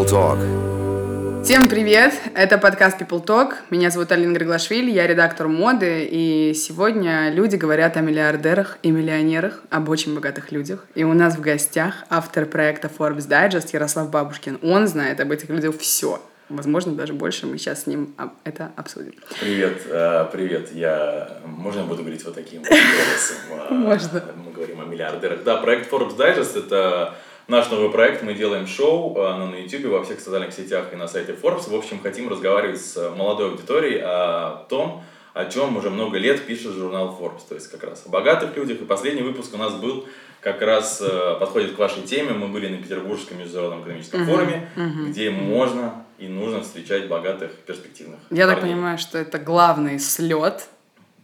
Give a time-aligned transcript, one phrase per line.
[0.00, 1.44] People Talk.
[1.44, 2.14] Всем привет!
[2.34, 3.52] Это подкаст People Talk.
[3.68, 9.60] Меня зовут Алина Григлашвили, я редактор моды, и сегодня люди говорят о миллиардерах и миллионерах,
[9.68, 10.86] об очень богатых людях.
[10.94, 14.58] И у нас в гостях автор проекта Forbes Digest Ярослав Бабушкин.
[14.62, 16.22] Он знает об этих людях все.
[16.48, 17.46] Возможно, даже больше.
[17.46, 19.12] Мы сейчас с ним это обсудим.
[19.38, 20.72] Привет, э, привет.
[20.72, 21.36] Я...
[21.44, 23.36] Можно я буду говорить вот таким голосом?
[23.68, 24.22] А, Можно.
[24.46, 25.44] Мы говорим о миллиардерах.
[25.44, 27.14] Да, проект Forbes Digest— это
[27.50, 28.22] наш новый проект.
[28.22, 31.68] Мы делаем шоу э, на YouTube, во всех социальных сетях и на сайте Forbes.
[31.68, 35.02] В общем, хотим разговаривать с молодой аудиторией о том,
[35.34, 38.80] о чем уже много лет пишет журнал Forbes, то есть как раз о богатых людях.
[38.80, 40.06] И последний выпуск у нас был
[40.40, 42.30] как раз э, подходит к вашей теме.
[42.30, 45.08] Мы были на Петербургском международном экономическом uh-huh, форуме, uh-huh.
[45.08, 48.20] где можно и нужно встречать богатых, перспективных.
[48.30, 48.54] Я парней.
[48.54, 50.68] так понимаю, что это главный слет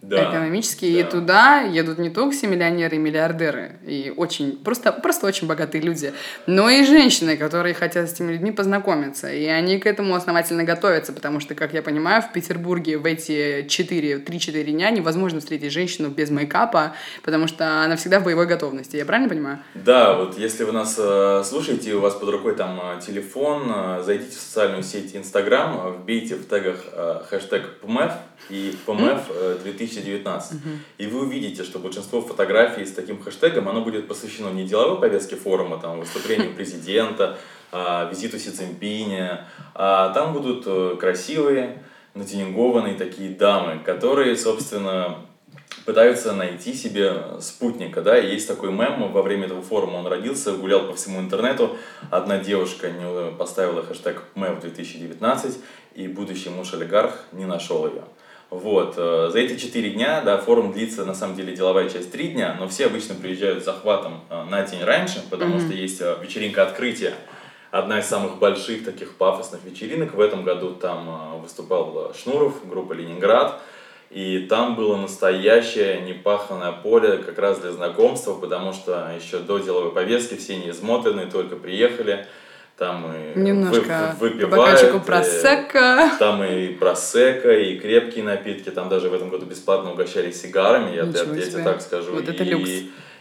[0.01, 0.99] да, экономический, да.
[0.99, 5.81] и туда едут не только все миллионеры и миллиардеры, и очень, просто, просто очень богатые
[5.81, 6.13] люди,
[6.45, 11.13] но и женщины, которые хотят с этими людьми познакомиться, и они к этому основательно готовятся,
[11.13, 16.09] потому что, как я понимаю, в Петербурге в эти 4, 3-4 дня невозможно встретить женщину
[16.09, 19.59] без мейкапа, потому что она всегда в боевой готовности, я правильно понимаю?
[19.73, 24.03] Да, вот если вы нас э, слушаете, у вас под рукой там э, телефон, э,
[24.03, 28.13] зайдите в социальную сеть Инстаграм, вбейте в тегах э, хэштег PMF
[28.49, 30.51] и PMF э, 2000 2019.
[30.53, 30.69] Угу.
[30.97, 35.35] И вы увидите, что большинство фотографий с таким хэштегом, оно будет посвящено не деловой повестке
[35.35, 37.37] форума, там, выступлению президента,
[37.71, 45.19] а, визиту Си Цзиньпиня, а там будут э, красивые, натюнингованные такие дамы, которые, собственно,
[45.85, 50.53] пытаются найти себе спутника, да, и есть такой мем, во время этого форума он родился,
[50.53, 51.77] гулял по всему интернету,
[52.09, 55.57] одна девушка не поставила хэштег мем 2019,
[55.95, 58.03] и будущий муж олигарх не нашел ее.
[58.49, 58.93] Вот.
[58.97, 62.55] Э, за эти четыре дня, да, форум длится, на самом деле, деловая часть три дня,
[62.59, 65.65] но все обычно приезжают с захватом э, на день раньше, потому mm-hmm.
[65.65, 67.13] что есть э, вечеринка открытия,
[67.71, 70.13] одна из самых больших таких пафосных вечеринок.
[70.13, 73.61] В этом году там выступал Шнуров, группа «Ленинград»,
[74.09, 79.91] и там было настоящее непаханное поле как раз для знакомства, потому что еще до деловой
[79.91, 82.25] повестки все не измотаны, только приехали,
[82.77, 86.11] там и Немножко вы, выпивают, просека.
[86.19, 88.69] Там и просека, и крепкие напитки.
[88.69, 92.11] Там даже в этом году бесплатно угощали сигарами, я, я, я тебе так скажу.
[92.11, 92.69] Вот и, это люкс.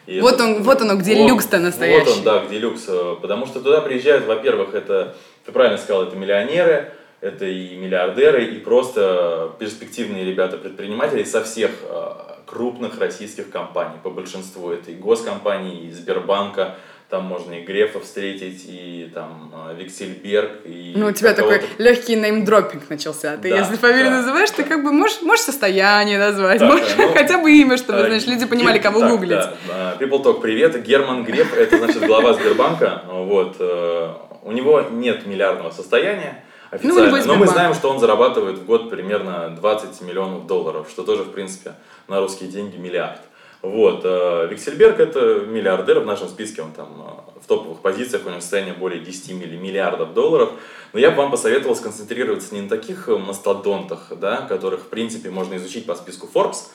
[0.07, 2.07] И вот, это, он, вот оно, где вот, люкс-то настоящий.
[2.07, 2.87] Вот он, да, где люкс.
[3.23, 8.59] Потому что туда приезжают, во-первых, это, ты правильно сказал, это миллионеры, это и миллиардеры, и
[8.59, 13.97] просто перспективные ребята-предприниматели со всех а, крупных российских компаний.
[14.03, 16.77] По большинству это и госкомпании, и Сбербанка,
[17.09, 20.93] там можно и Грефа встретить, и там а, Виксельберг, и...
[20.97, 23.37] Ну, у тебя такой легкий неймдропинг начался.
[23.37, 24.57] Ты, да, если фамилию да, называешь, да.
[24.57, 28.07] ты как бы можешь, можешь состояние назвать, да, можешь ну, хотя бы имя, чтобы, а,
[28.07, 29.39] знаешь, люди понимали, кого так, гуглить.
[29.69, 29.97] Да.
[30.01, 30.83] People Talk, привет.
[30.83, 33.03] Герман Греф, это, значит, глава Сбербанка.
[33.09, 33.57] Вот.
[33.61, 34.13] Э,
[34.43, 36.43] у него нет миллиардного состояния,
[36.73, 37.19] ну, официально.
[37.19, 41.23] Ну, Но мы знаем, что он зарабатывает в год примерно 20 миллионов долларов, что тоже,
[41.23, 41.75] в принципе,
[42.09, 43.21] на русские деньги миллиард.
[43.67, 44.03] Вот.
[44.05, 48.41] Э, Виксельберг это миллиардер в нашем списке, он там э, в топовых позициях, у него
[48.41, 50.53] состояние более 10 миллиардов долларов.
[50.93, 55.31] Но я бы вам посоветовал сконцентрироваться не на таких э, мастодонтах, да, которых, в принципе,
[55.31, 56.69] можно изучить по списку Forbes.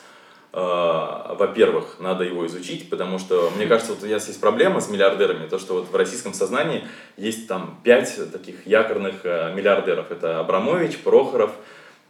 [0.54, 5.48] Во-первых, надо его изучить, потому что, мне кажется, вот у нас есть проблема с миллиардерами,
[5.48, 6.84] то, что вот в российском сознании
[7.16, 10.10] есть там пять таких якорных миллиардеров.
[10.10, 11.52] Это Абрамович, Прохоров,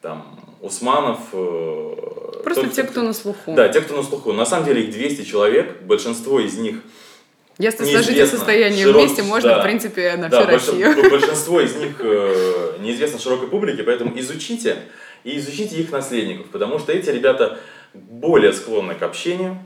[0.03, 1.19] там, Усманов.
[1.33, 3.55] Э, Просто тот, те, кто на слуху.
[3.55, 4.33] Да, те, кто на слуху.
[4.33, 6.77] На самом деле их 200 человек, большинство из них
[7.59, 9.03] если сложить их состояние широк...
[9.03, 11.11] вместе, можно, да, в принципе, на да, всю Россию.
[11.11, 14.79] Большинство из них э, неизвестно широкой публике, поэтому изучите
[15.23, 17.61] и изучите их наследников, потому что эти ребята
[17.95, 19.59] более склонны к общению.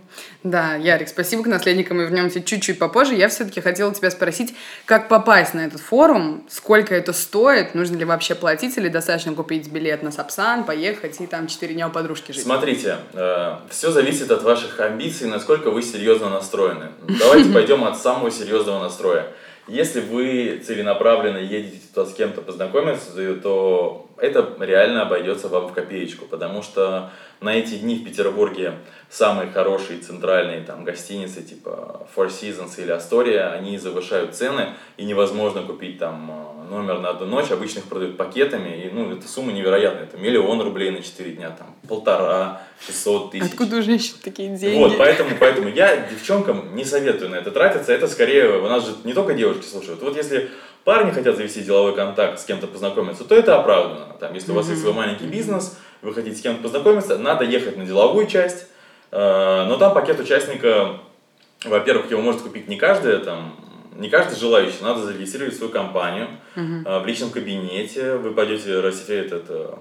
[0.42, 3.14] Да, Ярик, спасибо к наследникам, мы вернемся чуть-чуть попозже.
[3.14, 4.54] Я все-таки хотела тебя спросить,
[4.84, 9.70] как попасть на этот форум, сколько это стоит, нужно ли вообще платить или достаточно купить
[9.70, 12.42] билет на Сапсан, поехать и там 4 дня у подружки жить?
[12.42, 16.90] Смотрите, э, все зависит от ваших амбиций, насколько вы серьезно настроены.
[17.20, 19.28] Давайте пойдем от самого серьезного настроя.
[19.68, 23.10] Если вы целенаправленно едете туда с кем-то познакомиться,
[23.42, 27.10] то это реально обойдется вам в копеечку, потому что
[27.40, 28.74] на эти дни в Петербурге
[29.10, 35.62] самые хорошие центральные там гостиницы типа Four Seasons или Astoria, они завышают цены, и невозможно
[35.62, 39.52] купить там э, номер на одну ночь, обычно их продают пакетами, и ну, эта сумма
[39.52, 43.52] невероятная, это миллион рублей на 4 дня, там полтора, 600 тысяч.
[43.52, 44.78] Откуда у женщин такие деньги?
[44.78, 48.94] Вот, поэтому, поэтому я девчонкам не советую на это тратиться, это скорее, у нас же
[49.04, 50.50] не только девушки слушают, вот если
[50.86, 54.14] парни хотят завести деловой контакт, с кем-то познакомиться, то это оправдано.
[54.20, 57.76] Там, если у вас есть свой маленький бизнес, вы хотите с кем-то познакомиться, надо ехать
[57.76, 58.68] на деловую часть,
[59.10, 61.00] э, но там пакет участника,
[61.64, 63.56] во-первых, его может купить не каждая там
[63.96, 67.02] не каждый желающий, надо зарегистрировать свою компанию uh-huh.
[67.02, 69.78] в личном кабинете, вы пойдете рассекретить это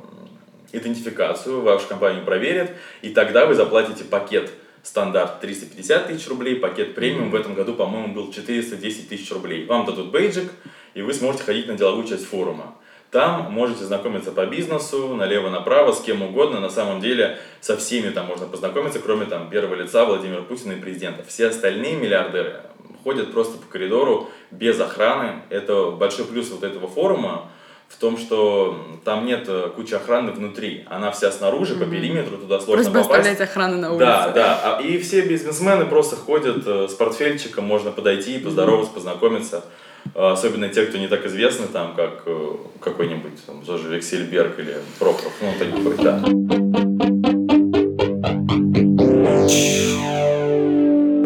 [0.72, 2.72] идентификацию, вашу компанию проверят,
[3.04, 4.50] и тогда вы заплатите пакет
[4.82, 9.66] стандарт 350 тысяч рублей, пакет премиум в этом году, по-моему, был 410 тысяч рублей.
[9.66, 10.52] Вам дадут бейджик,
[10.96, 12.74] и вы сможете ходить на деловую часть форума.
[13.12, 16.60] Там можете знакомиться по бизнесу, налево-направо, с кем угодно.
[16.60, 20.82] На самом деле со всеми там можно познакомиться, кроме там первого лица Владимира Путина и
[20.82, 21.24] президента.
[21.24, 22.62] Все остальные миллиардеры
[23.04, 25.44] ходят просто по коридору без охраны.
[25.50, 27.50] Это большой плюс вот этого форума
[27.88, 30.86] в том, что там нет э, кучи охраны внутри.
[30.90, 31.86] Она вся снаружи, mm-hmm.
[31.86, 33.28] по периметру, туда сложно просто попасть.
[33.28, 34.06] Просто охрану на улице.
[34.06, 34.80] Да, да.
[34.84, 38.96] И все бизнесмены просто ходят э, с портфельчиком, можно подойти, поздороваться, mm-hmm.
[38.96, 39.66] познакомиться.
[40.14, 44.76] А, особенно те, кто не так известны, там, как э, какой-нибудь там, тоже Вексельберг или
[45.00, 45.34] Прохоров.
[45.42, 46.20] Ну, такой, да.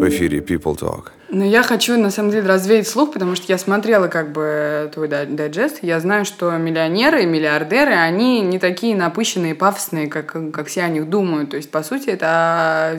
[0.00, 1.10] В эфире People Talk.
[1.28, 5.06] Ну, я хочу, на самом деле, развеять слух, потому что я смотрела как бы твой
[5.08, 5.78] дайджест.
[5.82, 10.88] Я знаю, что миллионеры и миллиардеры, они не такие напыщенные, пафосные, как, как все о
[10.88, 11.50] них думают.
[11.50, 12.98] То есть, по сути, это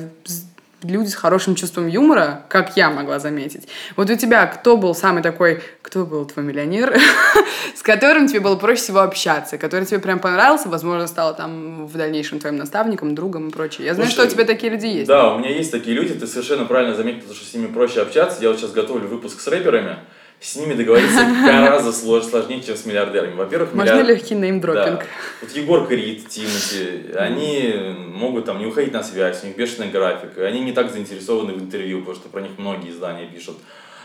[0.83, 3.67] люди с хорошим чувством юмора, как я могла заметить.
[3.95, 6.97] Вот у тебя кто был самый такой, кто был твой миллионер,
[7.75, 11.97] с которым тебе было проще всего общаться, который тебе прям понравился, возможно, стал там в
[11.97, 13.87] дальнейшем твоим наставником, другом и прочее.
[13.87, 15.07] Я знаю, Слушай, что у тебя такие люди есть.
[15.07, 18.41] Да, у меня есть такие люди, ты совершенно правильно заметил, что с ними проще общаться.
[18.41, 19.97] Я вот сейчас готовлю выпуск с рэперами,
[20.41, 23.35] с ними договориться гораздо сложнее, чем с миллиардерами.
[23.35, 24.09] Во-первых, Можно миллиард...
[24.09, 24.99] легкий неймдропинг?
[24.99, 25.05] Да.
[25.41, 30.37] Вот Егор Крид, Тимати, они могут там не уходить на связь, у них бешеный график,
[30.39, 33.57] они не так заинтересованы в интервью, потому что про них многие издания пишут.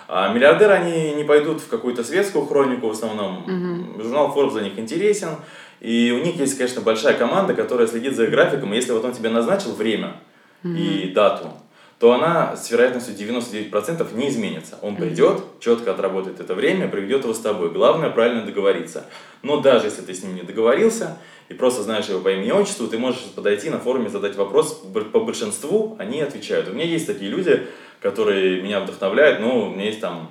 [0.08, 3.38] А миллиардеры, они не пойдут в какую-то светскую хронику в основном.
[3.38, 4.02] Угу.
[4.02, 5.30] Журнал Forbes за них интересен.
[5.80, 8.72] И у них есть, конечно, большая команда, которая следит за их графиком.
[8.72, 10.16] И если вот он тебе назначил время
[10.62, 10.74] угу.
[10.74, 11.52] и дату,
[11.98, 14.78] то она с вероятностью 99% не изменится.
[14.82, 17.70] Он придет, четко отработает это время, приведет его с тобой.
[17.70, 19.06] Главное правильно договориться.
[19.42, 21.16] Но даже если ты с ним не договорился
[21.48, 24.82] и просто знаешь его по имени и отчеству, ты можешь подойти на форуме, задать вопрос.
[25.12, 26.68] По большинству они отвечают.
[26.68, 27.66] У меня есть такие люди,
[28.02, 29.40] которые меня вдохновляют.
[29.40, 30.30] Ну, у меня есть там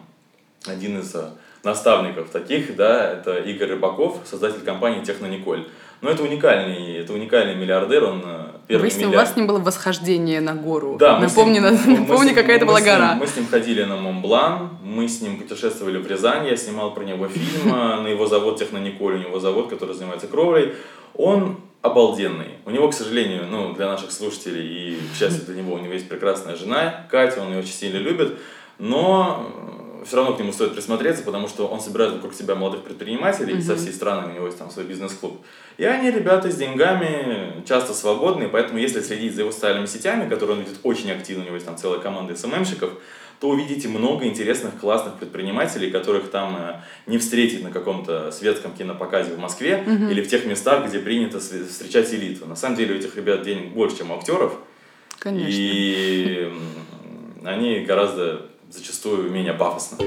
[0.67, 1.29] один из э,
[1.63, 5.67] наставников таких, да, это Игорь Рыбаков, создатель компании Технониколь.
[6.01, 9.15] Но это уникальный, это уникальный миллиардер, он э, первый Выяснил, миллиард...
[9.15, 10.97] у вас с ним было восхождение на гору.
[10.99, 13.15] Да, напомни, ним, напомни какая это была гора.
[13.15, 17.03] мы с ним ходили на Монблан, мы с ним путешествовали в Рязань, я снимал про
[17.03, 20.73] него фильм э, на его завод Технониколь, у него завод, который занимается кровлей.
[21.15, 22.57] Он обалденный.
[22.65, 25.93] У него, к сожалению, ну, для наших слушателей и, к счастью для него, у него
[25.93, 28.37] есть прекрасная жена, Катя, он ее очень сильно любит,
[28.79, 33.55] но все равно к нему стоит присмотреться, потому что он собирает вокруг себя молодых предпринимателей
[33.55, 33.61] mm-hmm.
[33.61, 35.41] со всей страны, у него есть там свой бизнес-клуб.
[35.77, 40.57] И они, ребята, с деньгами часто свободные, поэтому если следить за его социальными сетями, которые
[40.57, 42.91] он ведет очень активно, у него есть там целая команда СММщиков,
[43.39, 49.33] то увидите много интересных, классных предпринимателей, которых там э, не встретить на каком-то светском кинопоказе
[49.33, 50.11] в Москве mm-hmm.
[50.11, 52.45] или в тех местах, где принято встречать элиту.
[52.45, 54.53] На самом деле у этих ребят денег больше, чем у актеров.
[55.19, 55.49] Конечно.
[55.51, 56.53] И
[57.43, 59.97] они гораздо зачастую менее пафосно.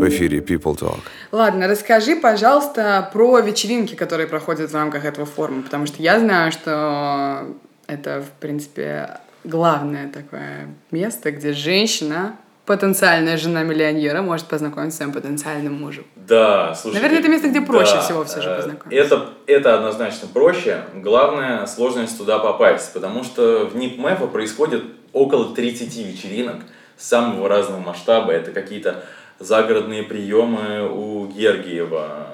[0.00, 1.00] В эфире People Talk.
[1.30, 6.52] Ладно, расскажи, пожалуйста, про вечеринки, которые проходят в рамках этого форума, потому что я знаю,
[6.52, 7.54] что
[7.86, 12.36] это, в принципе, главное такое место, где женщина
[12.70, 16.04] потенциальная жена миллионера может познакомиться с своим потенциальным мужем.
[16.14, 16.94] Да, слушай.
[16.94, 19.04] Наверное, это место, где проще да, всего все же э, познакомиться.
[19.04, 20.84] Это, это однозначно проще.
[20.94, 26.58] Главное, сложность туда попасть, потому что в НИП МЭФа происходит около 30 вечеринок
[26.96, 28.30] самого разного масштаба.
[28.30, 29.02] Это какие-то
[29.40, 32.28] загородные приемы у Гергиева,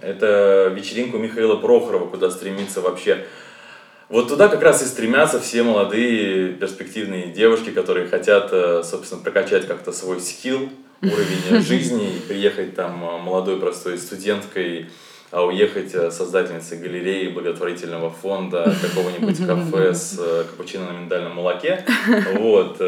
[0.00, 3.26] это вечеринка у Михаила Прохорова, куда стремится вообще
[4.12, 9.66] вот туда как раз и стремятся все молодые перспективные девушки, которые хотят, э, собственно, прокачать
[9.66, 10.68] как-то свой скилл,
[11.02, 14.90] уровень жизни и приехать там э, молодой простой студенткой,
[15.30, 21.82] а уехать э, создательницей галереи, благотворительного фонда, какого-нибудь кафе с капучино на миндальном молоке.
[22.34, 22.82] Вот.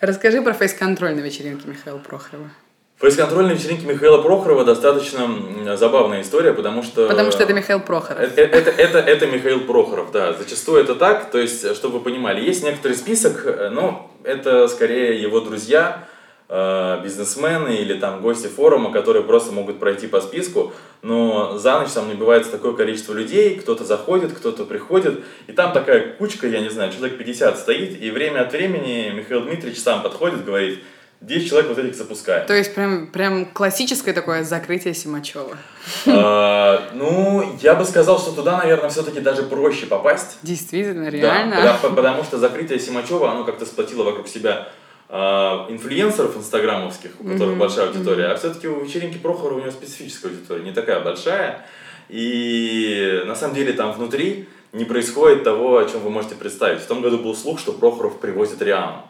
[0.00, 2.50] Расскажи про фейс-контроль на вечеринке Михаила Прохорова.
[2.98, 7.08] Фейс-контроль на вечеринке Михаила Прохорова достаточно забавная история, потому что...
[7.08, 8.18] Потому что это Михаил Прохоров.
[8.18, 10.32] Это, это, это, это Михаил Прохоров, да.
[10.32, 15.20] Зачастую это так, то есть, чтобы вы понимали, есть некоторый список, э, но это скорее
[15.20, 16.08] его друзья,
[16.48, 20.72] э, бизнесмены или там гости форума, которые просто могут пройти по списку,
[21.02, 26.14] но за ночь там набивается такое количество людей, кто-то заходит, кто-то приходит, и там такая
[26.14, 30.46] кучка, я не знаю, человек 50 стоит, и время от времени Михаил Дмитриевич сам подходит,
[30.46, 30.78] говорит,
[31.20, 32.46] 10 человек вот этих запускаем.
[32.46, 35.56] То есть прям, прям классическое такое закрытие Симачева.
[36.08, 40.38] А, ну, я бы сказал, что туда, наверное, все-таки даже проще попасть.
[40.42, 41.56] Действительно, Да, реально.
[41.80, 44.68] потому, потому что закрытие Симачева, оно как-то сплотило вокруг себя
[45.08, 50.32] а, инфлюенсеров инстаграмовских, у которых большая аудитория, а все-таки у вечеринки Прохора у него специфическая
[50.32, 51.64] аудитория, не такая большая.
[52.08, 56.80] И на самом деле там внутри не происходит того, о чем вы можете представить.
[56.80, 59.02] В том году был слух, что Прохоров привозит Риану.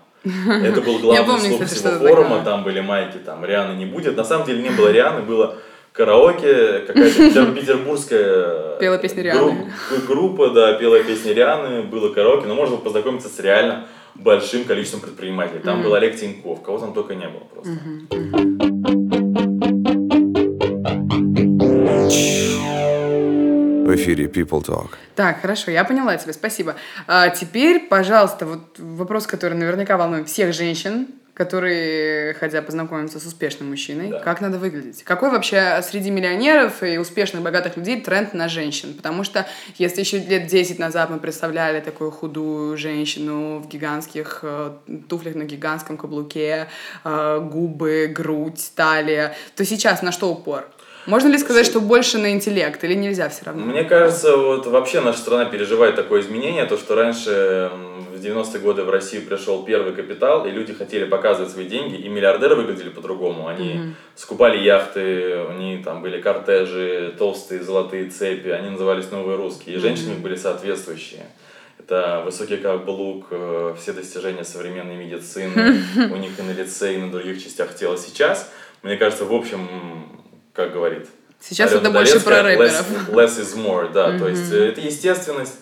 [0.62, 4.16] Это был главный слух всего форума, там были майки, там Рианы не будет.
[4.16, 5.56] На самом деле не было Рианы, было
[5.92, 9.72] караоке, какая-то петербургская Пела песни Рианы.
[10.06, 15.00] группа, да, пела песни Рианы, было караоке, но можно было познакомиться с реально большим количеством
[15.00, 15.60] предпринимателей.
[15.60, 17.72] Там был Олег Тиньков, кого там только не было просто.
[23.86, 24.90] В эфире People Talk.
[25.14, 26.74] Так, хорошо, я поняла тебя, спасибо.
[27.06, 33.68] А теперь, пожалуйста, вот вопрос, который наверняка волнует всех женщин, которые хотят познакомиться с успешным
[33.68, 34.08] мужчиной.
[34.08, 34.20] Да.
[34.20, 35.02] Как надо выглядеть?
[35.02, 38.94] Какой вообще среди миллионеров и успешных, богатых людей тренд на женщин?
[38.94, 44.70] Потому что если еще лет 10 назад мы представляли такую худую женщину в гигантских э,
[45.10, 46.68] туфлях на гигантском каблуке,
[47.04, 50.66] э, губы, грудь, талия, то сейчас на что упор?
[51.06, 53.64] Можно ли сказать, что больше на интеллект или нельзя все равно?
[53.64, 57.70] Мне кажется, вот вообще наша страна переживает такое изменение, то, что раньше
[58.12, 62.08] в 90-е годы в Россию пришел первый капитал, и люди хотели показывать свои деньги, и
[62.08, 63.46] миллиардеры выглядели по-другому.
[63.46, 69.78] Они скупали яхты, они там были кортежи, толстые золотые цепи, они назывались новые русские, и
[69.78, 71.26] женщины были соответствующие.
[71.78, 75.78] Это высокий каблук, э, все достижения современной медицины,
[76.10, 77.96] у них и на лице, и на других частях тела.
[77.96, 78.50] Сейчас,
[78.82, 79.68] мне кажется, в общем,
[80.56, 81.06] как говорит
[81.40, 83.08] Сейчас Алена это больше про рэперов.
[83.10, 84.18] Less, less is more, да.
[84.18, 85.58] То есть э, это естественность,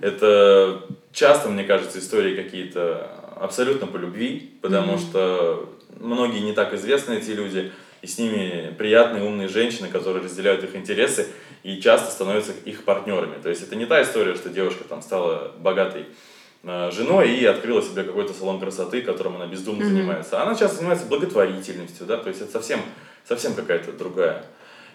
[0.00, 7.14] это часто, мне кажется, истории какие-то абсолютно по любви, потому что многие не так известны
[7.14, 11.26] эти люди, и с ними приятные, умные женщины, которые разделяют их интересы
[11.62, 13.40] и часто становятся их партнерами.
[13.42, 16.06] То есть это не та история, что девушка там стала богатой
[16.62, 20.40] э, женой и открыла себе какой-то салон красоты, которым она бездумно занимается.
[20.42, 22.80] Она часто занимается благотворительностью, да, то есть это совсем,
[23.28, 24.44] совсем какая-то другая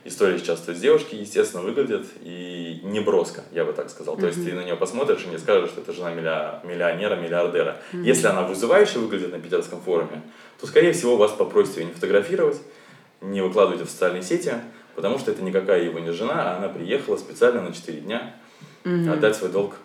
[0.05, 0.59] история сейчас.
[0.61, 4.17] То есть девушки, естественно, выглядят и не броско, я бы так сказал.
[4.17, 7.77] То есть ты на нее посмотришь и не скажешь, что это жена милля- миллионера, миллиардера.
[7.93, 10.21] Если она вызывающе выглядит на питерском форуме,
[10.59, 12.59] то, скорее всего, вас попросят ее не фотографировать,
[13.21, 14.53] не выкладывать в социальные сети,
[14.95, 18.33] потому что это никакая его не жена, а она приехала специально на 4 дня
[18.83, 19.77] отдать свой долг.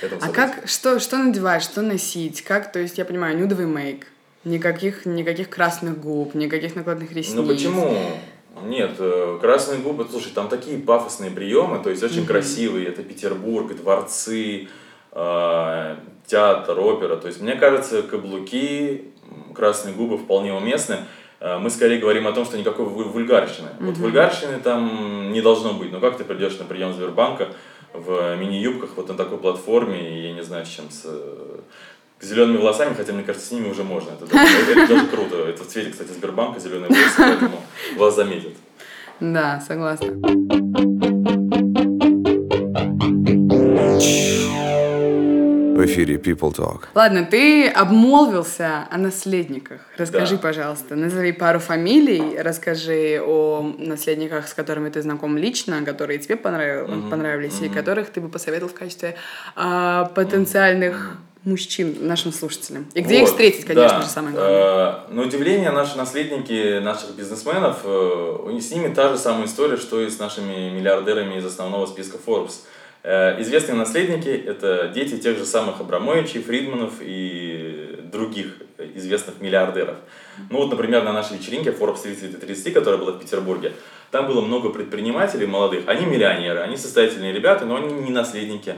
[0.00, 2.42] этому А как, что, что надевать, что носить?
[2.42, 4.06] Как, то есть, я понимаю, нюдовый мейк.
[4.48, 7.34] Никаких, никаких красных губ, никаких накладных ресниц.
[7.34, 7.96] Ну почему?
[8.64, 13.74] Нет, э, красные губы, слушай, там такие пафосные приемы, то есть очень красивые, это Петербург,
[13.76, 14.68] дворцы,
[15.12, 19.04] э, театр, опера, то есть мне кажется, каблуки,
[19.54, 20.96] красные губы вполне уместны.
[21.40, 23.68] Э, Мы скорее говорим о том, что никакой ву- вульгарщины.
[23.80, 25.92] Вот вульгарщины там не должно быть.
[25.92, 27.48] Но как ты придешь на прием Сбербанка
[27.92, 31.04] в мини-юбках вот на такой платформе, и я не знаю, с чем, с
[32.20, 34.10] зелеными волосами, хотя, мне кажется, с ними уже можно.
[34.10, 35.36] Это даже, это даже круто.
[35.48, 37.62] Это в цвете, кстати, Сбербанка, зеленые волосы, поэтому
[37.96, 38.52] вас заметят.
[39.20, 40.14] Да, согласна.
[45.76, 46.86] В эфире People Talk.
[46.94, 49.80] Ладно, ты обмолвился о наследниках.
[49.96, 50.42] Расскажи, Да.
[50.42, 57.08] пожалуйста, назови пару фамилий, расскажи о наследниках, с которыми ты знаком лично, которые тебе понравил-
[57.10, 59.14] понравились, и которых ты бы посоветовал в качестве
[59.54, 61.16] а, потенциальных
[61.48, 62.86] мужчин нашим слушателям.
[62.94, 64.02] И где их Вот, встретить, конечно да.
[64.02, 65.04] же, самое главное.
[65.08, 70.00] Э, На удивление, наши наследники наших бизнесменов, э, с ними та же самая история, что
[70.00, 72.60] и с нашими миллиардерами из основного списка Forbes.
[73.02, 78.56] Э, Известные наследники– это дети тех же самых Абрамовичей, Фридманов и других
[78.94, 79.96] известных миллиардеров.
[80.50, 83.72] Ну вот, например, на нашей вечеринке Forbes 30 30, которая была в Петербурге,
[84.10, 85.84] там было много предпринимателей молодых.
[85.86, 88.74] Они миллионеры, они состоятельные ребята, но они не наследники.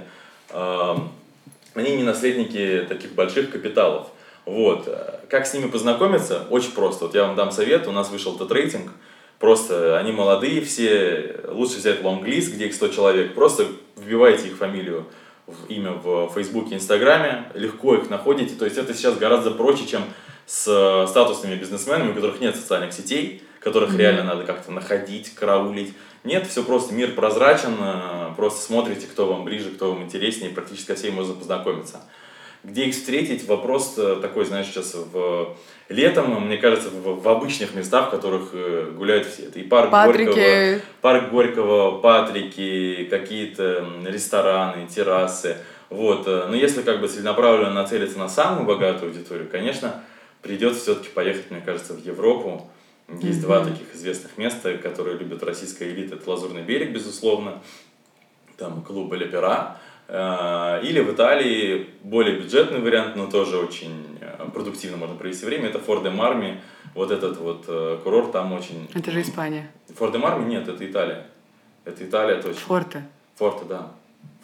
[1.75, 4.09] Они не наследники таких больших капиталов.
[4.45, 4.89] Вот.
[5.29, 6.47] Как с ними познакомиться?
[6.51, 7.05] Очень просто.
[7.05, 7.87] Вот я вам дам совет.
[7.87, 8.91] У нас вышел тот рейтинг.
[9.39, 11.41] Просто они молодые все.
[11.49, 13.35] Лучше взять лонглист, где их 100 человек.
[13.35, 15.07] Просто вбивайте их фамилию
[15.47, 17.45] в имя в Фейсбуке, Инстаграме.
[17.55, 18.55] Легко их находите.
[18.55, 20.03] То есть это сейчас гораздо проще, чем
[20.47, 25.95] с э, статусными бизнесменами, у которых нет социальных сетей, которых реально надо как-то находить, караулить.
[26.25, 30.89] Нет, все просто, мир прозрачен, э, просто смотрите, кто вам ближе, кто вам интереснее, практически
[30.89, 32.03] со всеми можно познакомиться.
[32.63, 35.57] Где их встретить, вопрос э, такой, знаешь, сейчас в
[35.89, 39.45] летом, мне кажется, в, в обычных местах, в которых э, гуляют все.
[39.45, 40.29] Это и парк Патрики.
[40.29, 45.57] Горького, парк Горького, Патрики, какие-то рестораны, террасы.
[45.89, 46.27] Вот.
[46.27, 50.03] э, Но если как бы целенаправленно нацелиться на самую богатую аудиторию, конечно,
[50.43, 52.71] придется все-таки поехать, мне кажется, в Европу.
[53.21, 56.15] Есть два таких известных места, которые любят российская элита.
[56.15, 57.61] Это Лазурный берег, безусловно.
[58.57, 59.79] Там клуб Пера.
[60.07, 65.69] Э, Или в Италии более бюджетный вариант, но тоже очень э, продуктивно можно провести время.
[65.69, 66.61] Это Фор де Марми.
[66.95, 68.89] Вот этот вот э, курорт там очень...
[68.95, 69.71] Это же Испания.
[69.97, 71.27] Фор де Марми нет, это Италия.
[71.85, 72.61] Это Италия точно.
[72.61, 73.05] Форте.
[73.37, 73.93] Форте, да.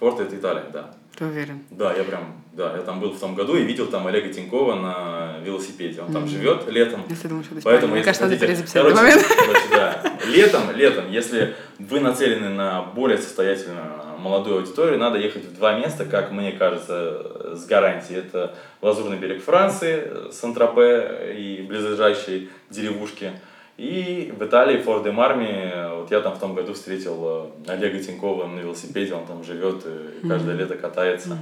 [0.00, 0.90] Форте это Италия, да.
[1.16, 1.62] Ты уверен?
[1.70, 4.74] Да, я прям, да, я там был в том году и видел там Олега Тинькова
[4.74, 6.02] на велосипеде.
[6.02, 7.04] Он там живет летом.
[7.08, 7.92] Если думаешь, это Поэтому.
[7.92, 9.26] Мне если кажется, надо хотите- перезаписать короче, момент.
[9.46, 10.02] короче, да.
[10.26, 13.86] Летом, летом, если вы нацелены на более состоятельную
[14.18, 18.18] молодую аудиторию, надо ехать в два места, как мне кажется, с гарантией.
[18.18, 23.32] Это Лазурный берег Франции, Сан-Тропе и близлежащие деревушки.
[23.76, 28.02] И в Италии, Фор де Марми, вот я там в том году встретил э, Олега
[28.02, 31.36] Тинькова на велосипеде, он там живет и каждое лето катается.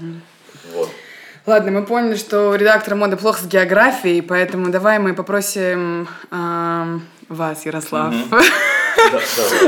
[0.75, 0.89] Вот.
[1.47, 7.03] Ладно, мы поняли, что у редактора моды плохо с географией, поэтому давай мы попросим ам,
[7.29, 8.15] вас, Ярослав.
[8.31, 8.45] Давай.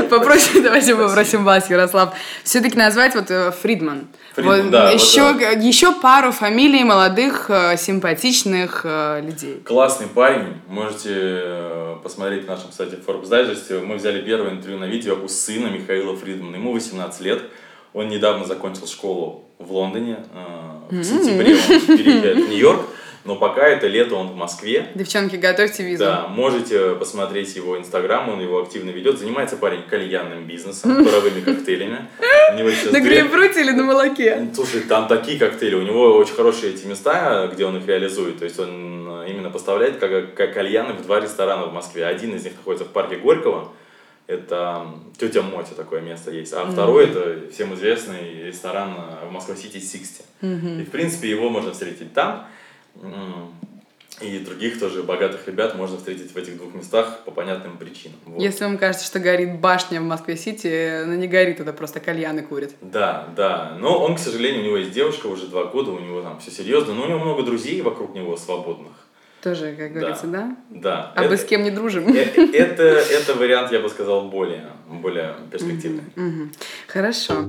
[0.09, 2.13] Попросим, давайте попросим вас, Ярослав,
[2.43, 4.07] все-таки назвать вот э, Фридман.
[4.33, 5.59] Фридман, Вот да, вот еще, это.
[5.59, 9.61] еще пару фамилий молодых, э, симпатичных э, людей.
[9.63, 13.85] Классный парень, можете посмотреть на нашем сайте Forbes Digest.
[13.85, 16.55] Мы взяли первое интервью на видео у сына Михаила Фридмана.
[16.55, 17.41] Ему 18 лет.
[17.93, 20.17] Он недавно закончил школу в Лондоне.
[20.89, 22.81] В сентябре он переезжает в Нью-Йорк.
[23.27, 24.87] Но пока это лето, он в Москве.
[24.95, 26.05] Девчонки, готовьте визу.
[26.05, 29.19] Да, можете посмотреть его инстаграм, он его активно ведет.
[29.19, 32.07] Занимается парень кальянным бизнесом, паровыми коктейлями.
[32.53, 34.47] На грейпфруте или на молоке?
[34.55, 38.39] Слушай, там такие коктейли, у него очень хорошие эти места, где он их реализует.
[38.39, 42.05] То есть он э, именно поставляет как, как кальяны в два ресторана в Москве.
[42.05, 43.73] Один из них находится в парке Горького,
[44.27, 46.53] это тетя Мотя такое место есть.
[46.53, 50.25] А второй это всем известный ресторан э, в Москва-Сити 60.
[50.79, 52.47] И в принципе его можно встретить там.
[54.19, 58.17] И других тоже богатых ребят можно встретить в этих двух местах по понятным причинам.
[58.25, 58.41] Вот.
[58.41, 62.73] Если вам кажется, что горит башня в Москве-Сити, она не горит, это просто кальяны курит.
[62.81, 63.77] Да, да.
[63.79, 66.49] Но он, к сожалению, у него есть девушка уже два года, у него там все
[66.49, 68.93] серьезно, но у него много друзей вокруг него свободных.
[69.43, 70.57] Тоже, как говорится, да?
[70.71, 71.11] Да.
[71.15, 72.07] А мы это, с кем не дружим?
[72.07, 76.03] э- это, это вариант, я бы сказал, более, более перспективный.
[76.15, 76.51] Мгм.
[76.87, 77.45] Хорошо.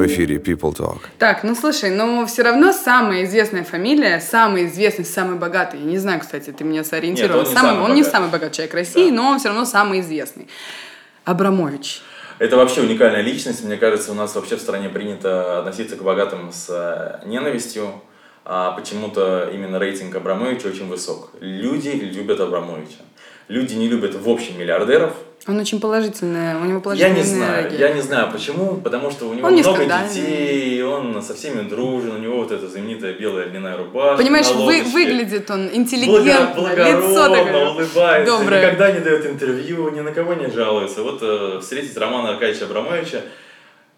[0.00, 1.00] В эфире People Talk.
[1.18, 5.78] Так, ну слушай, но все равно самая известная фамилия, самый известный, самый богатый.
[5.78, 7.40] Я не знаю, кстати, ты меня сориентировал.
[7.40, 9.14] Нет, он не Самый- самый он не самый богатый человек России, Да.
[9.16, 10.48] но он все равно самый известный.
[11.24, 12.00] Абрамович.
[12.38, 13.62] Это вообще уникальная личность.
[13.62, 18.00] Мне кажется, у нас вообще в стране принято относиться к богатым с э, ненавистью.
[18.46, 21.30] А почему-то именно рейтинг Абрамовича очень высок.
[21.40, 23.00] Люди любят Абрамовича.
[23.48, 25.12] Люди не любят в общем миллиардеров,
[25.46, 27.78] Он очень положительный, у него Я положительная не знаю, энергия.
[27.78, 30.14] я не знаю почему, потому что у него Он не много скандальный.
[30.14, 34.22] детей, он со всеми дружен, у него вот эта знаменитая белая льняная рубашка.
[34.22, 38.60] Понимаешь, вы, выглядит он Благо- интеллигентно, лицо благородно, такое улыбается, доброе.
[38.66, 41.02] никогда не дает интервью, ни на кого не жалуется.
[41.02, 43.22] Вот э, встретить Романа Аркадьевича Абрамовича,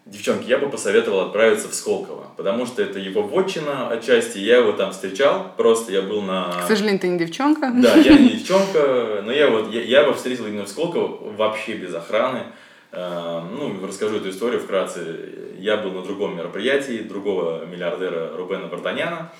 [0.05, 4.71] девчонки, я бы посоветовал отправиться в Сколково, потому что это его вотчина отчасти, я его
[4.73, 6.51] там встречал, просто я был на...
[6.63, 7.71] К сожалению, ты не девчонка.
[7.75, 11.73] Да, я не девчонка, но я вот, я, я его встретил именно в Сколково вообще
[11.73, 12.43] без охраны.
[12.91, 15.29] Э, ну, расскажу эту историю вкратце.
[15.57, 19.31] Я был на другом мероприятии другого миллиардера Рубена Вартаняна.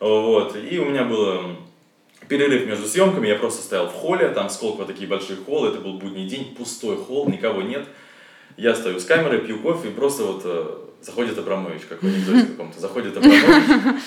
[0.00, 1.56] Вот, и у меня был
[2.28, 5.94] перерыв между съемками, я просто стоял в холле, там Сколково такие большие холлы, это был
[5.94, 7.86] будний день, пустой холл, никого нет.
[8.56, 12.46] Я стою с камерой, пью кофе, и просто вот э, заходит Абрамович, как в анекдоте
[12.46, 14.00] каком-то, заходит Абрамович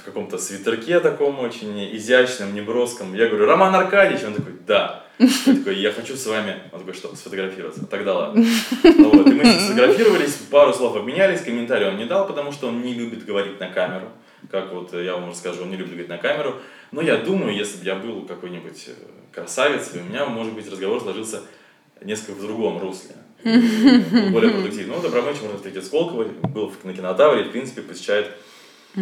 [0.00, 3.14] в каком-то свитерке таком очень изящном, неброском.
[3.14, 4.24] Я говорю, Роман Аркадьевич?
[4.24, 5.04] Он такой, да.
[5.18, 7.86] Я такой, я хочу с вами, он такой, что, сфотографироваться?
[7.86, 8.44] Тогда ладно.
[8.82, 12.82] Ну Вот, и мы сфотографировались, пару слов обменялись, комментарий он не дал, потому что он
[12.82, 14.08] не любит говорить на камеру.
[14.50, 16.56] Как вот я вам расскажу, он не любит говорить на камеру.
[16.90, 18.92] Но я думаю, если бы я был какой-нибудь э,
[19.32, 21.42] красавицей, у меня, может быть, разговор сложился
[22.02, 23.14] несколько в другом русле.
[23.44, 24.96] Более продуктивный.
[24.96, 28.30] Ну, Абрамович можно встретить Сколково, был на кинотавре, в принципе, посещает
[28.94, 29.00] э,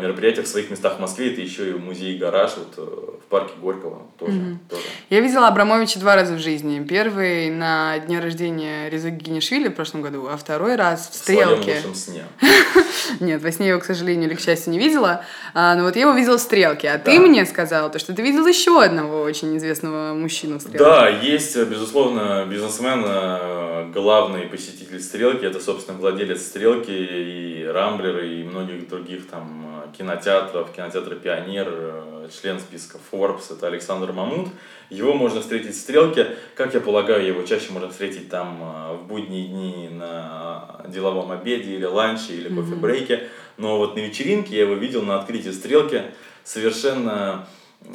[0.00, 1.32] мероприятия в своих местах в Москве.
[1.32, 4.58] Это еще и музей «Гараж» вот, э, в парке Горького тоже.
[4.68, 4.82] тоже.
[5.10, 6.82] Я видела Абрамовича два раза в жизни.
[6.84, 11.48] Первый на дне рождения Резы Генишвили в прошлом году, а второй раз в В своем
[11.48, 11.76] «Стрелке».
[11.76, 12.24] лучшем сне.
[13.20, 15.24] Нет, во сне я его, к сожалению или к счастью, не видела.
[15.54, 16.90] А, но вот я его видела в «Стрелке».
[16.90, 17.22] А ты Да.
[17.26, 20.78] мне сказал, то, что ты видел еще одного очень известного мужчину в «Стрелке».
[20.78, 25.44] Да, есть, э, безусловно, бизнесмен, э, главный посетитель «Стрелки».
[25.44, 32.28] Это, собственно, владелец «Стрелки» и «Рамблера», и многих других там э, кинотеатров, кинотеатра «Пионер», э,
[32.32, 33.52] член списка Forbes.
[33.54, 34.48] Это Александр Мамут.
[34.90, 36.36] Его можно встретить в «Стрелке».
[36.54, 41.74] Как я полагаю, его чаще можно встретить там э, в будние дни на деловом обеде
[41.74, 43.28] или ланче, или кофе брейке.
[43.56, 46.02] Но вот на вечеринке я его видел на открытии стрелки
[46.44, 47.46] совершенно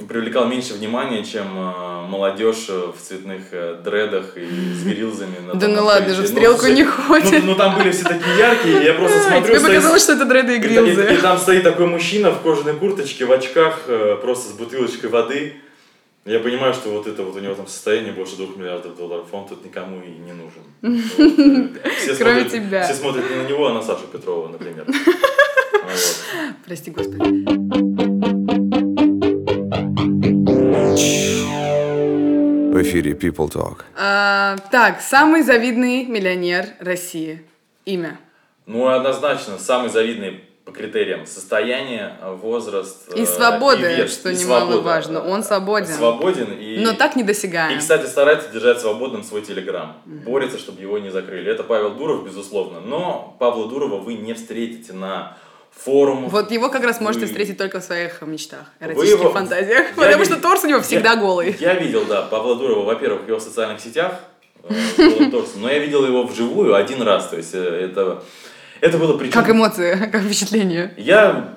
[0.08, 5.38] привлекал меньше внимания, чем э, молодежь э, в цветных э, дредах и с грилзами.
[5.46, 6.36] На Да ну ладно же, в открытии.
[6.36, 7.44] стрелку все- не Ну, ходит.
[7.44, 10.54] ну, там были все такие яркие, я просто смотрю, Тебе стоит- показалось, что это дреды
[10.54, 11.08] и и, грилзы.
[11.12, 13.82] и- и там стоит такой мужчина в кожаной курточке, в очках,
[14.22, 15.54] просто с бутылочкой воды.
[16.26, 19.48] Я понимаю, что вот это вот у него там состояние больше двух миллиардов долларов, он
[19.48, 20.62] тут никому и не нужен.
[22.20, 22.84] Кроме тебя.
[22.84, 24.86] Все смотрят не на него, а на Сашу Петрова, например.
[26.66, 27.87] Прости, господи.
[32.78, 33.82] В эфире People Talk.
[33.96, 37.44] А, так, самый завидный миллионер России.
[37.86, 38.20] Имя.
[38.68, 44.36] Ну, однозначно, самый завидный по критериям состояние, возраст И э, свобода, и вес, что и
[44.36, 45.14] немаловажно.
[45.14, 45.34] свобода.
[45.34, 45.88] Он свободен.
[45.88, 46.78] Свободен и...
[46.84, 47.80] Но так И, недосягаем.
[47.80, 49.98] кстати, старается держать свободным свой телеграм.
[50.06, 51.50] Борется, чтобы его не закрыли.
[51.52, 52.80] Это Павел Дуров, безусловно.
[52.82, 55.36] Но Павла Дурова вы не встретите на
[55.80, 56.32] форумах.
[56.32, 59.88] Вот его как раз можете Вы- встретить только в своих мечтах, эротических его- фантазиях.
[59.90, 61.56] Я Потому ви- что торс у него всегда я- голый.
[61.60, 64.20] Я видел, да, Павла Дурова, во-первых, в его социальных сетях,
[64.70, 67.28] э, торсом, но я видел его вживую один раз.
[67.28, 68.24] То есть э, это,
[68.82, 69.34] это было причем...
[69.34, 70.94] Как эмоции, как впечатление.
[70.98, 71.54] Я,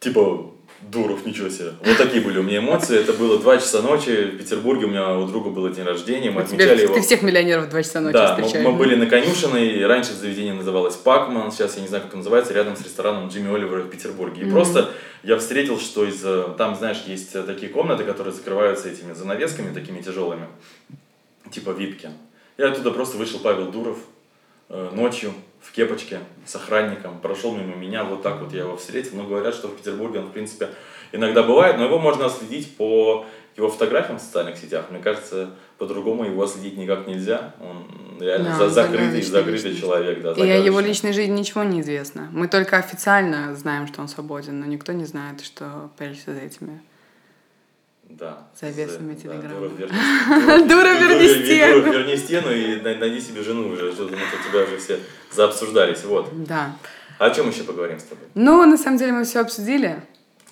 [0.00, 0.50] типа,
[0.82, 1.72] Дуров, ничего себе.
[1.84, 2.98] Вот такие были у меня эмоции.
[2.98, 4.86] Это было 2 часа ночи в Петербурге.
[4.86, 6.30] У меня у друга был день рождения.
[6.30, 6.94] Мы Тебе- отмечали его.
[6.94, 8.66] ты всех миллионеров в 2 часа ночи Да, мы, встречаешь.
[8.66, 12.54] мы были на конюшиной, раньше заведение называлось Пакман, сейчас я не знаю, как оно называется,
[12.54, 14.42] рядом с рестораном Джимми Оливера в Петербурге.
[14.42, 14.90] И просто
[15.22, 16.24] я встретил, что из...
[16.24, 20.46] э, Там, знаешь, есть э, такие комнаты, которые закрываются этими занавесками такими тяжелыми,
[21.50, 22.08] типа випки.
[22.56, 23.98] Я оттуда просто вышел Павел Дуров
[24.70, 29.16] э, ночью в кепочке с охранником, прошел мимо меня, вот так вот я его встретил.
[29.16, 30.70] Но говорят, что в Петербурге он, в принципе,
[31.12, 34.86] иногда бывает, но его можно следить по его фотографиям в социальных сетях.
[34.90, 37.54] Мне кажется, по-другому его следить никак нельзя.
[37.60, 39.80] Он реально Да, за- закрытый, закрытый личность.
[39.80, 40.22] человек.
[40.22, 42.28] Да, И о его личной жизни ничего не известно.
[42.32, 46.80] Мы только официально знаем, что он свободен, но никто не знает, что прячется за этими.
[48.08, 48.48] Да.
[48.60, 49.66] Завесами Да, телеграммы.
[49.68, 51.80] Верни- Дура, верни стену.
[51.80, 54.98] Дуров, верни стену и най- найди себе жену уже, что-то тут тебя уже все
[55.32, 56.04] заобсуждались.
[56.04, 56.28] Вот.
[56.44, 56.72] Да.
[57.18, 58.24] А о чем еще поговорим с тобой?
[58.34, 60.02] Ну, на самом деле мы все обсудили.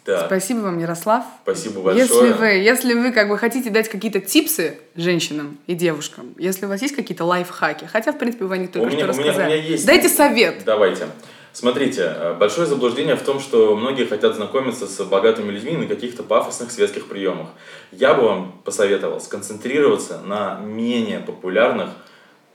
[0.04, 0.24] Да.
[0.26, 1.24] Спасибо вам, Ярослав.
[1.42, 2.02] Спасибо большое.
[2.02, 6.68] Если вы, если вы как бы хотите дать какие-то типсы женщинам и девушкам, если у
[6.70, 9.16] вас есть какие-то лайфхаки, хотя, в принципе, вы о них только У меня- что у
[9.16, 10.62] меня- у рассказали, меня есть- дайте совет.
[10.64, 11.08] Давайте.
[11.52, 16.22] Смотрите, э, большое заблуждение в том, что многие хотят знакомиться с богатыми людьми на каких-то
[16.22, 17.48] пафосных светских приемах.
[17.90, 21.90] Я бы вам посоветовал сконцентрироваться на менее популярных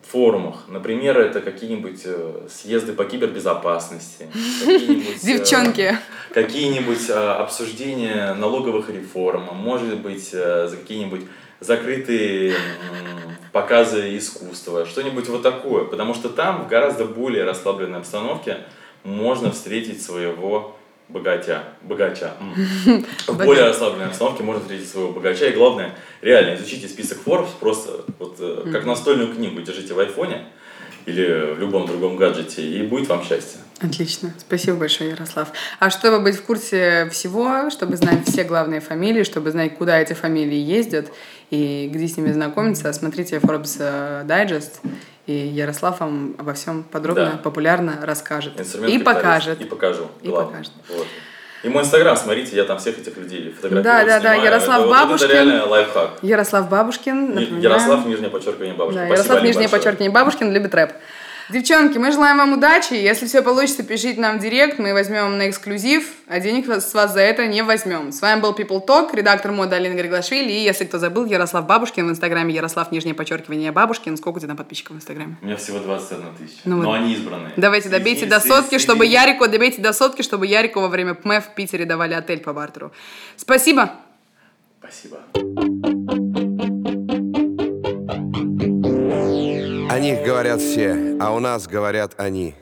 [0.06, 0.66] форумах.
[0.68, 4.28] Например, это какие-нибудь э, съезды по кибербезопасности,
[4.64, 5.98] какие-нибудь, э, Девчонки.
[6.34, 11.22] какие-нибудь э, обсуждения налоговых реформ, может быть, за какие-нибудь
[11.60, 12.56] закрытые
[13.52, 15.86] показы искусства, что-нибудь вот такое.
[15.86, 18.58] Потому что там в гораздо более расслабленной обстановке
[19.04, 20.78] можно встретить своего
[21.10, 21.64] богатя.
[21.82, 22.34] Богача.
[23.28, 25.46] В более расслабленной обстановке можно встретить своего богача.
[25.48, 30.46] И главное, реально изучите список Forbes просто вот э, как настольную книгу держите в айфоне
[31.06, 33.60] или в любом другом гаджете, и будет вам счастье.
[33.82, 34.34] Отлично.
[34.38, 35.52] Спасибо большое, Ярослав.
[35.80, 40.14] А чтобы быть в курсе всего, чтобы знать все главные фамилии, чтобы знать, куда эти
[40.14, 41.12] фамилии ездят
[41.50, 44.80] и где с ними знакомиться, смотрите Forbes э, Digest,
[45.26, 47.38] и Ярослав вам обо всем подробно, Да.
[47.38, 48.54] популярно расскажет.
[48.88, 49.62] И покажет.
[49.62, 50.08] И покажу.
[50.22, 50.52] И главное.
[50.52, 50.72] покажет.
[50.90, 51.08] Вот.
[51.64, 53.84] И мой инстаграм, смотрите, я там всех этих людей фотографирую.
[53.84, 54.44] Да, да, да, снимаю.
[54.44, 55.26] Ярослав это, вот Бабушкин.
[55.26, 56.10] это реально лайфхак.
[56.22, 57.62] Ярослав Бабушкин, напоминаю.
[57.62, 59.00] Ярослав, нижнее подчеркивание бабушка.
[59.00, 60.92] Да, Спасибо, Ярослав, нижнее подчеркивание Бабушкин, любит рэп.
[61.54, 62.96] Девчонки, мы желаем вам удачи.
[62.96, 67.14] Если все получится, пишите нам в директ, мы возьмем на эксклюзив, а денег с вас
[67.14, 68.12] за это не возьмем.
[68.12, 72.08] С вами был People Talk, редактор моды Алина Григлашвили, и, если кто забыл, Ярослав Бабушкин
[72.08, 74.18] в инстаграме Ярослав, нижнее подчеркивание Бабушкин.
[74.18, 75.38] Сколько у тебя там подписчиков в инстаграме?
[75.44, 76.62] У меня всего 21 тысяча.
[76.66, 76.96] Ну Но вот.
[76.96, 77.54] они избранные.
[77.56, 81.54] Давайте добейте до сотки, чтобы Ярику, добейте до сотки, чтобы Ярику во время ПМЭФ в
[81.54, 82.92] Питере давали отель по бартеру.
[83.38, 83.92] Спасибо.
[84.80, 85.20] Спасибо.
[89.94, 92.56] О них говорят все, а у нас говорят они.